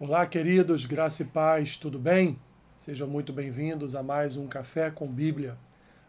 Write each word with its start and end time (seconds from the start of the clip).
Olá, 0.00 0.24
queridos, 0.28 0.86
graça 0.86 1.24
e 1.24 1.26
paz, 1.26 1.76
tudo 1.76 1.98
bem? 1.98 2.38
Sejam 2.76 3.08
muito 3.08 3.32
bem-vindos 3.32 3.96
a 3.96 4.02
mais 4.02 4.36
um 4.36 4.46
Café 4.46 4.92
com 4.92 5.08
Bíblia. 5.08 5.58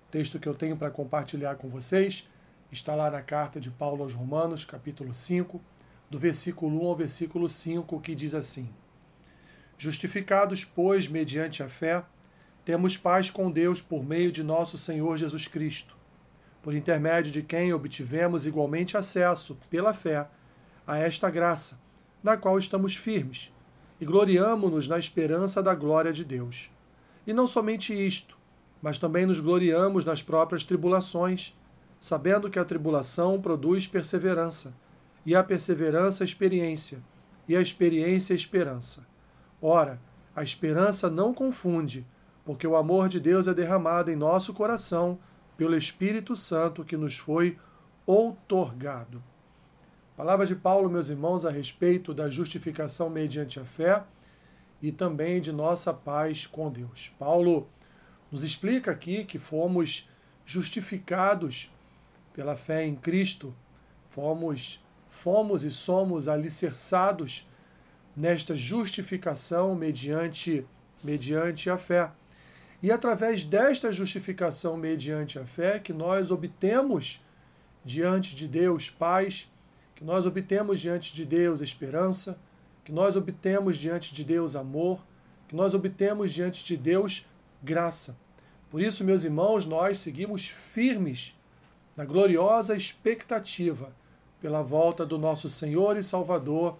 O 0.07 0.11
texto 0.11 0.37
que 0.37 0.47
eu 0.47 0.53
tenho 0.53 0.77
para 0.77 0.91
compartilhar 0.91 1.55
com 1.55 1.67
vocês 1.67 2.29
está 2.71 2.93
lá 2.93 3.09
na 3.09 3.23
carta 3.23 3.59
de 3.59 3.71
Paulo 3.71 4.03
aos 4.03 4.13
Romanos, 4.13 4.63
capítulo 4.63 5.11
5, 5.11 5.59
do 6.07 6.19
versículo 6.19 6.83
1 6.83 6.85
ao 6.85 6.95
versículo 6.95 7.49
5, 7.49 7.99
que 7.99 8.13
diz 8.13 8.35
assim: 8.35 8.69
Justificados, 9.75 10.63
pois, 10.63 11.07
mediante 11.07 11.63
a 11.63 11.67
fé, 11.67 12.03
temos 12.63 12.95
paz 12.95 13.31
com 13.31 13.49
Deus 13.49 13.81
por 13.81 14.05
meio 14.05 14.31
de 14.31 14.43
nosso 14.43 14.77
Senhor 14.77 15.17
Jesus 15.17 15.47
Cristo, 15.47 15.97
por 16.61 16.75
intermédio 16.75 17.31
de 17.31 17.41
quem 17.41 17.73
obtivemos 17.73 18.45
igualmente 18.45 18.95
acesso, 18.95 19.57
pela 19.67 19.95
fé, 19.95 20.27
a 20.85 20.99
esta 20.99 21.27
graça, 21.31 21.81
na 22.21 22.37
qual 22.37 22.59
estamos 22.59 22.95
firmes 22.95 23.51
e 23.99 24.05
gloriamo-nos 24.05 24.87
na 24.87 24.97
esperança 24.97 25.61
da 25.61 25.75
glória 25.75 26.13
de 26.13 26.23
Deus. 26.23 26.71
E 27.27 27.33
não 27.33 27.45
somente 27.45 27.93
isto, 27.93 28.37
mas 28.81 28.97
também 28.97 29.25
nos 29.25 29.39
gloriamos 29.39 30.05
nas 30.05 30.23
próprias 30.23 30.63
tribulações, 30.63 31.57
sabendo 31.99 32.49
que 32.49 32.59
a 32.59 32.65
tribulação 32.65 33.41
produz 33.41 33.87
perseverança, 33.87 34.73
e 35.25 35.35
a 35.35 35.43
perseverança 35.43 36.23
experiência, 36.23 36.99
e 37.47 37.55
a 37.55 37.61
experiência 37.61 38.33
esperança. 38.33 39.05
Ora, 39.61 39.99
a 40.35 40.41
esperança 40.41 41.09
não 41.09 41.33
confunde, 41.33 42.07
porque 42.45 42.65
o 42.65 42.77
amor 42.77 43.09
de 43.09 43.19
Deus 43.19 43.47
é 43.47 43.53
derramado 43.53 44.09
em 44.09 44.15
nosso 44.15 44.53
coração 44.53 45.19
pelo 45.57 45.75
Espírito 45.75 46.35
Santo 46.35 46.85
que 46.85 46.95
nos 46.95 47.17
foi 47.17 47.57
outorgado. 48.05 49.21
Palavra 50.19 50.45
de 50.45 50.53
Paulo, 50.53 50.89
meus 50.89 51.07
irmãos, 51.07 51.45
a 51.45 51.49
respeito 51.49 52.13
da 52.13 52.29
justificação 52.29 53.09
mediante 53.09 53.57
a 53.57 53.63
fé 53.63 54.03
e 54.81 54.91
também 54.91 55.39
de 55.39 55.53
nossa 55.53 55.93
paz 55.93 56.45
com 56.45 56.69
Deus. 56.69 57.09
Paulo 57.17 57.69
nos 58.29 58.43
explica 58.43 58.91
aqui 58.91 59.23
que 59.23 59.39
fomos 59.39 60.09
justificados 60.45 61.71
pela 62.33 62.57
fé 62.57 62.85
em 62.85 62.97
Cristo, 62.97 63.55
fomos, 64.07 64.83
fomos 65.07 65.63
e 65.63 65.71
somos 65.71 66.27
alicerçados 66.27 67.47
nesta 68.13 68.53
justificação 68.57 69.73
mediante, 69.73 70.67
mediante 71.01 71.69
a 71.69 71.77
fé. 71.77 72.11
E 72.83 72.91
através 72.91 73.45
desta 73.45 73.89
justificação 73.89 74.75
mediante 74.75 75.39
a 75.39 75.45
fé 75.45 75.79
que 75.79 75.93
nós 75.93 76.29
obtemos 76.29 77.23
diante 77.85 78.35
de 78.35 78.49
Deus 78.49 78.89
paz 78.89 79.49
que 79.99 80.05
nós 80.05 80.25
obtemos 80.25 80.79
diante 80.79 81.13
de 81.13 81.25
Deus 81.25 81.59
esperança, 81.59 82.39
que 82.85 82.91
nós 82.91 83.17
obtemos 83.17 83.77
diante 83.77 84.15
de 84.15 84.23
Deus 84.23 84.55
amor, 84.55 85.05
que 85.45 85.53
nós 85.53 85.73
obtemos 85.73 86.31
diante 86.31 86.63
de 86.63 86.77
Deus 86.77 87.27
graça. 87.61 88.17
Por 88.69 88.81
isso, 88.81 89.03
meus 89.03 89.25
irmãos, 89.25 89.65
nós 89.65 89.97
seguimos 89.97 90.47
firmes 90.47 91.37
na 91.97 92.05
gloriosa 92.05 92.77
expectativa 92.77 93.93
pela 94.39 94.61
volta 94.61 95.05
do 95.05 95.17
nosso 95.17 95.49
Senhor 95.49 95.97
e 95.97 96.03
Salvador 96.03 96.77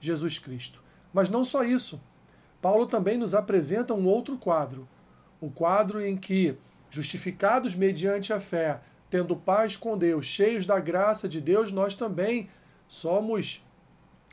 Jesus 0.00 0.38
Cristo. 0.38 0.82
Mas 1.12 1.28
não 1.28 1.44
só 1.44 1.64
isso. 1.64 2.00
Paulo 2.62 2.86
também 2.86 3.18
nos 3.18 3.34
apresenta 3.34 3.92
um 3.92 4.06
outro 4.06 4.38
quadro, 4.38 4.88
o 5.42 5.50
quadro 5.50 6.00
em 6.00 6.16
que, 6.16 6.56
justificados 6.88 7.74
mediante 7.74 8.32
a 8.32 8.40
fé, 8.40 8.80
tendo 9.10 9.36
paz 9.36 9.76
com 9.76 9.98
Deus, 9.98 10.24
cheios 10.24 10.64
da 10.64 10.80
graça 10.80 11.28
de 11.28 11.38
Deus, 11.38 11.70
nós 11.70 11.94
também 11.94 12.48
somos 12.92 13.64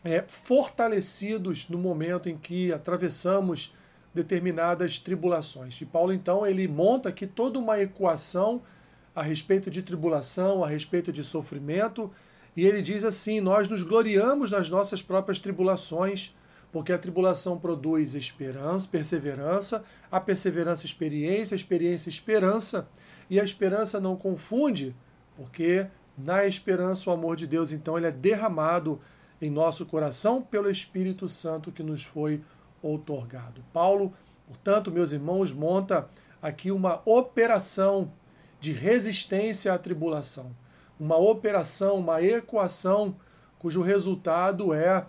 é, 0.03 0.21
fortalecidos 0.27 1.69
no 1.69 1.77
momento 1.77 2.27
em 2.27 2.37
que 2.37 2.73
atravessamos 2.73 3.73
determinadas 4.13 4.99
tribulações. 4.99 5.79
E 5.79 5.85
Paulo, 5.85 6.11
então, 6.11 6.45
ele 6.45 6.67
monta 6.67 7.07
aqui 7.07 7.25
toda 7.25 7.57
uma 7.57 7.79
equação 7.79 8.61
a 9.15 9.21
respeito 9.21 9.71
de 9.71 9.81
tribulação, 9.81 10.61
a 10.61 10.67
respeito 10.67 11.09
de 11.09 11.23
sofrimento, 11.23 12.11
e 12.53 12.65
ele 12.65 12.81
diz 12.81 13.05
assim: 13.05 13.39
Nós 13.39 13.69
nos 13.69 13.81
gloriamos 13.81 14.51
nas 14.51 14.69
nossas 14.69 15.01
próprias 15.01 15.39
tribulações, 15.39 16.35
porque 16.69 16.91
a 16.91 16.97
tribulação 16.97 17.57
produz 17.57 18.13
esperança, 18.13 18.89
perseverança, 18.91 19.85
a 20.11 20.19
perseverança, 20.19 20.85
experiência, 20.85 21.55
a 21.55 21.57
experiência, 21.57 22.09
esperança, 22.09 22.89
e 23.29 23.39
a 23.39 23.43
esperança 23.43 24.01
não 24.01 24.17
confunde, 24.17 24.93
porque 25.37 25.87
na 26.23 26.45
esperança, 26.45 27.09
o 27.09 27.13
amor 27.13 27.35
de 27.35 27.47
Deus, 27.47 27.71
então, 27.71 27.97
ele 27.97 28.07
é 28.07 28.11
derramado 28.11 28.99
em 29.41 29.49
nosso 29.49 29.85
coração 29.85 30.41
pelo 30.41 30.69
Espírito 30.69 31.27
Santo 31.27 31.71
que 31.71 31.81
nos 31.81 32.03
foi 32.03 32.41
outorgado. 32.81 33.63
Paulo, 33.71 34.13
portanto, 34.47 34.91
meus 34.91 35.11
irmãos, 35.11 35.51
monta 35.51 36.07
aqui 36.41 36.71
uma 36.71 37.01
operação 37.05 38.11
de 38.59 38.73
resistência 38.73 39.73
à 39.73 39.77
tribulação. 39.77 40.55
Uma 40.99 41.17
operação, 41.17 41.95
uma 41.95 42.21
equação 42.21 43.15
cujo 43.57 43.81
resultado 43.81 44.73
é 44.73 45.05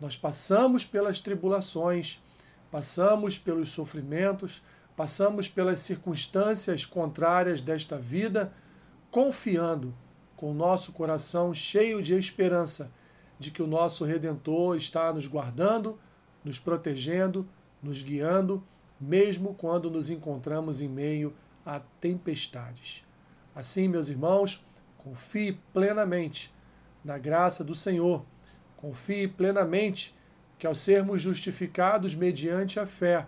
nós 0.00 0.16
passamos 0.16 0.84
pelas 0.84 1.20
tribulações, 1.20 2.22
passamos 2.70 3.38
pelos 3.38 3.70
sofrimentos, 3.70 4.62
passamos 4.96 5.48
pelas 5.48 5.80
circunstâncias 5.80 6.84
contrárias 6.84 7.60
desta 7.60 7.98
vida, 7.98 8.52
confiando 9.10 9.94
com 10.40 10.52
o 10.52 10.54
nosso 10.54 10.92
coração 10.92 11.52
cheio 11.52 12.02
de 12.02 12.14
esperança 12.14 12.90
de 13.38 13.50
que 13.50 13.62
o 13.62 13.66
nosso 13.66 14.06
Redentor 14.06 14.74
está 14.74 15.12
nos 15.12 15.26
guardando, 15.26 15.98
nos 16.42 16.58
protegendo, 16.58 17.46
nos 17.82 18.02
guiando, 18.02 18.64
mesmo 18.98 19.52
quando 19.52 19.90
nos 19.90 20.08
encontramos 20.08 20.80
em 20.80 20.88
meio 20.88 21.34
a 21.64 21.78
tempestades. 22.00 23.04
Assim, 23.54 23.86
meus 23.86 24.08
irmãos, 24.08 24.64
confie 24.96 25.60
plenamente 25.74 26.50
na 27.04 27.18
graça 27.18 27.62
do 27.62 27.74
Senhor. 27.74 28.24
Confie 28.78 29.28
plenamente 29.28 30.16
que, 30.58 30.66
ao 30.66 30.74
sermos 30.74 31.20
justificados 31.20 32.14
mediante 32.14 32.80
a 32.80 32.86
fé, 32.86 33.26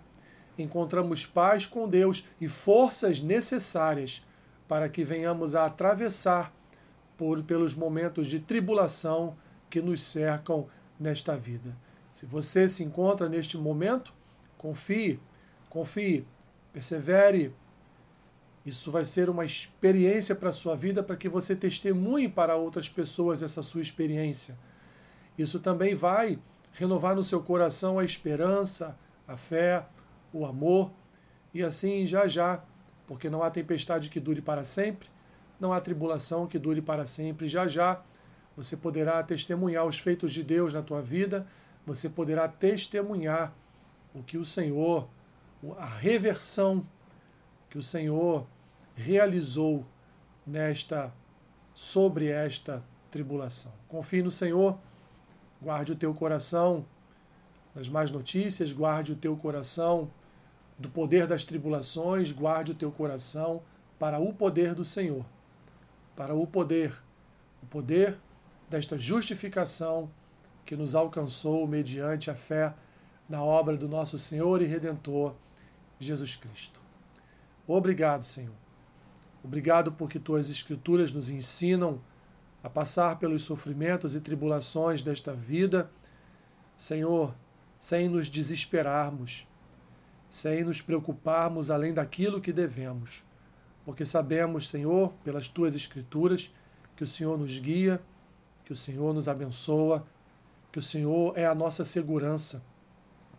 encontramos 0.56 1.26
paz 1.26 1.66
com 1.66 1.86
Deus 1.86 2.26
e 2.40 2.48
forças 2.48 3.20
necessárias 3.20 4.24
para 4.66 4.88
que 4.88 5.04
venhamos 5.04 5.54
a 5.54 5.66
atravessar 5.66 6.54
por, 7.16 7.42
pelos 7.42 7.74
momentos 7.74 8.26
de 8.26 8.40
tribulação 8.40 9.36
que 9.68 9.80
nos 9.80 10.02
cercam 10.02 10.66
nesta 10.98 11.36
vida. 11.36 11.76
Se 12.10 12.26
você 12.26 12.68
se 12.68 12.82
encontra 12.84 13.28
neste 13.28 13.56
momento, 13.56 14.12
confie, 14.58 15.18
confie, 15.70 16.26
persevere. 16.72 17.54
Isso 18.64 18.90
vai 18.92 19.04
ser 19.04 19.28
uma 19.30 19.44
experiência 19.44 20.34
para 20.34 20.50
a 20.50 20.52
sua 20.52 20.76
vida, 20.76 21.02
para 21.02 21.16
que 21.16 21.28
você 21.28 21.56
testemunhe 21.56 22.28
para 22.28 22.54
outras 22.54 22.88
pessoas 22.88 23.42
essa 23.42 23.62
sua 23.62 23.80
experiência. 23.80 24.56
Isso 25.36 25.58
também 25.58 25.94
vai 25.94 26.38
renovar 26.72 27.16
no 27.16 27.22
seu 27.22 27.42
coração 27.42 27.98
a 27.98 28.04
esperança, 28.04 28.96
a 29.26 29.36
fé, 29.36 29.84
o 30.32 30.46
amor, 30.46 30.92
e 31.52 31.62
assim 31.62 32.06
já 32.06 32.26
já, 32.26 32.62
porque 33.06 33.28
não 33.28 33.42
há 33.42 33.50
tempestade 33.50 34.08
que 34.08 34.20
dure 34.20 34.40
para 34.40 34.64
sempre, 34.64 35.08
não 35.62 35.72
há 35.72 35.80
tribulação 35.80 36.46
que 36.48 36.58
dure 36.58 36.82
para 36.82 37.06
sempre. 37.06 37.46
Já 37.46 37.68
já 37.68 38.02
você 38.56 38.76
poderá 38.76 39.22
testemunhar 39.22 39.86
os 39.86 39.98
feitos 39.98 40.32
de 40.32 40.42
Deus 40.42 40.74
na 40.74 40.82
tua 40.82 41.00
vida, 41.00 41.46
você 41.86 42.08
poderá 42.08 42.48
testemunhar 42.48 43.54
o 44.12 44.22
que 44.22 44.36
o 44.36 44.44
Senhor, 44.44 45.08
a 45.78 45.86
reversão 45.86 46.86
que 47.70 47.78
o 47.78 47.82
Senhor 47.82 48.44
realizou 48.94 49.86
nesta 50.44 51.14
sobre 51.72 52.26
esta 52.26 52.84
tribulação. 53.10 53.72
Confie 53.88 54.20
no 54.20 54.30
Senhor, 54.30 54.76
guarde 55.62 55.92
o 55.92 55.96
teu 55.96 56.12
coração 56.12 56.84
das 57.74 57.88
más 57.88 58.10
notícias, 58.10 58.72
guarde 58.72 59.12
o 59.12 59.16
teu 59.16 59.34
coração 59.36 60.10
do 60.78 60.90
poder 60.90 61.26
das 61.26 61.44
tribulações, 61.44 62.32
guarde 62.32 62.72
o 62.72 62.74
teu 62.74 62.90
coração 62.90 63.62
para 63.98 64.18
o 64.18 64.34
poder 64.34 64.74
do 64.74 64.84
Senhor 64.84 65.24
para 66.16 66.34
o 66.34 66.46
poder, 66.46 66.92
o 67.62 67.66
poder 67.66 68.18
desta 68.68 68.96
justificação 68.98 70.10
que 70.64 70.76
nos 70.76 70.94
alcançou 70.94 71.66
mediante 71.66 72.30
a 72.30 72.34
fé 72.34 72.74
na 73.28 73.42
obra 73.42 73.76
do 73.76 73.88
nosso 73.88 74.18
Senhor 74.18 74.62
e 74.62 74.66
Redentor 74.66 75.34
Jesus 75.98 76.36
Cristo. 76.36 76.80
Obrigado, 77.66 78.22
Senhor. 78.22 78.54
Obrigado 79.42 79.92
porque 79.92 80.18
tuas 80.18 80.50
Escrituras 80.50 81.12
nos 81.12 81.28
ensinam 81.28 82.00
a 82.62 82.70
passar 82.70 83.18
pelos 83.18 83.42
sofrimentos 83.42 84.14
e 84.14 84.20
tribulações 84.20 85.02
desta 85.02 85.32
vida, 85.32 85.90
Senhor, 86.76 87.34
sem 87.78 88.08
nos 88.08 88.28
desesperarmos, 88.28 89.46
sem 90.30 90.62
nos 90.62 90.80
preocuparmos 90.80 91.70
além 91.70 91.92
daquilo 91.92 92.40
que 92.40 92.52
devemos 92.52 93.24
porque 93.84 94.04
sabemos, 94.04 94.68
Senhor, 94.68 95.12
pelas 95.24 95.48
tuas 95.48 95.74
escrituras, 95.74 96.52
que 96.96 97.04
o 97.04 97.06
Senhor 97.06 97.38
nos 97.38 97.58
guia, 97.58 98.00
que 98.64 98.72
o 98.72 98.76
Senhor 98.76 99.12
nos 99.12 99.28
abençoa, 99.28 100.06
que 100.70 100.78
o 100.78 100.82
Senhor 100.82 101.36
é 101.36 101.46
a 101.46 101.54
nossa 101.54 101.84
segurança. 101.84 102.62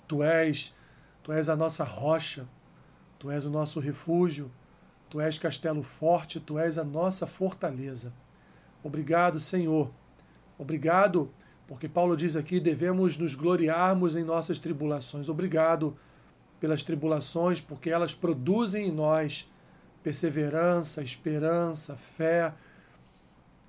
Tu 0.07 0.22
és, 0.22 0.75
tu 1.24 1.31
és 1.31 1.50
a 1.50 1.56
nossa 1.56 1.84
rocha, 1.84 2.48
tu 3.18 3.31
és 3.31 3.45
o 3.45 3.50
nosso 3.50 3.80
refúgio, 3.80 4.51
tu 5.10 5.22
és 5.22 5.40
castelo 5.40 5.81
forte, 5.81 6.40
tu 6.40 6.60
és 6.60 6.78
a 6.78 6.84
nossa 6.84 7.25
fortaleza. 7.25 8.13
Obrigado, 8.84 9.40
Senhor. 9.40 9.90
Obrigado, 10.57 11.31
porque 11.66 11.88
Paulo 11.88 12.18
diz 12.18 12.36
aqui: 12.36 12.60
devemos 12.60 13.18
nos 13.18 13.34
gloriarmos 13.34 14.16
em 14.16 14.24
nossas 14.24 14.60
tribulações. 14.60 15.30
Obrigado 15.30 15.95
pelas 16.60 16.84
tribulações, 16.84 17.62
porque 17.62 17.90
elas 17.90 18.13
produzem 18.13 18.90
em 18.90 18.92
nós 18.92 19.50
perseverança, 20.04 21.02
esperança, 21.02 21.96
fé, 21.96 22.54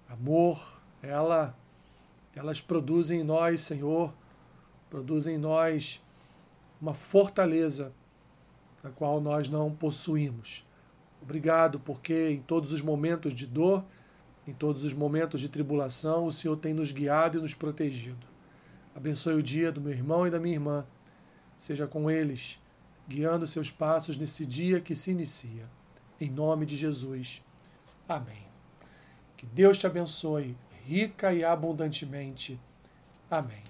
amor. 0.09 0.83
Ela, 1.01 1.57
elas 2.35 2.61
produzem 2.61 3.21
em 3.21 3.25
nós, 3.25 3.61
Senhor, 3.61 4.13
produzem 4.91 5.37
em 5.37 5.39
nós 5.39 6.03
uma 6.81 6.93
fortaleza 6.93 7.93
a 8.83 8.91
qual 8.91 9.21
nós 9.21 9.49
não 9.49 9.75
possuímos. 9.75 10.67
Obrigado, 11.23 11.81
porque 11.81 12.31
em 12.31 12.43
todos 12.43 12.73
os 12.73 12.83
momentos 12.83 13.33
de 13.33 13.47
dor, 13.47 13.83
em 14.47 14.53
todos 14.53 14.85
os 14.85 14.93
momentos 14.93 15.41
de 15.41 15.49
tribulação, 15.49 16.27
o 16.27 16.33
Senhor 16.33 16.57
tem 16.57 16.75
nos 16.75 16.93
guiado 16.93 17.39
e 17.39 17.41
nos 17.41 17.55
protegido. 17.55 18.27
Abençoe 18.95 19.35
o 19.35 19.43
dia 19.43 19.73
do 19.73 19.81
meu 19.81 19.93
irmão 19.93 20.27
e 20.27 20.31
da 20.31 20.39
minha 20.39 20.55
irmã. 20.55 20.85
Seja 21.57 21.87
com 21.87 22.11
eles, 22.11 22.61
guiando 23.09 23.47
seus 23.47 23.71
passos 23.71 24.19
nesse 24.19 24.45
dia 24.45 24.81
que 24.81 24.95
se 24.95 25.13
inicia. 25.13 25.67
Em 26.25 26.31
nome 26.31 26.65
de 26.65 26.75
Jesus. 26.75 27.43
Amém. 28.09 28.47
Que 29.37 29.45
Deus 29.45 29.77
te 29.77 29.87
abençoe 29.87 30.57
rica 30.87 31.35
e 31.35 31.45
abundantemente. 31.45 32.59
Amém. 33.31 33.63